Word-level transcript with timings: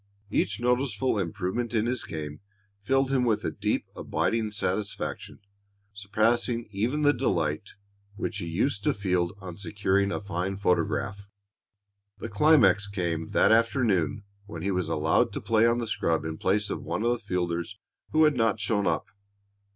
Each 0.31 0.59
noticeable 0.59 1.19
improvement 1.19 1.75
in 1.75 1.85
his 1.85 2.05
game 2.05 2.39
filled 2.81 3.11
him 3.11 3.23
with 3.23 3.45
a 3.45 3.51
deep, 3.51 3.85
abiding 3.95 4.49
satisfaction, 4.49 5.37
surpassing 5.93 6.67
even 6.71 7.03
the 7.03 7.13
delight 7.13 7.75
which 8.15 8.39
he 8.39 8.47
used 8.47 8.83
to 8.85 8.95
feel 8.95 9.33
on 9.41 9.57
securing 9.57 10.11
a 10.11 10.19
fine 10.19 10.57
photograph. 10.57 11.29
The 12.17 12.29
climax 12.29 12.87
came 12.87 13.29
that 13.33 13.51
afternoon 13.51 14.23
when 14.47 14.63
he 14.63 14.71
was 14.71 14.89
allowed 14.89 15.31
to 15.33 15.39
play 15.39 15.67
on 15.67 15.77
the 15.77 15.85
scrub 15.85 16.25
in 16.25 16.39
place 16.39 16.71
of 16.71 16.81
one 16.81 17.03
of 17.03 17.11
the 17.11 17.19
fielders 17.19 17.77
who 18.09 18.23
had 18.23 18.35
not 18.35 18.59
shown 18.59 18.87
up. 18.87 19.05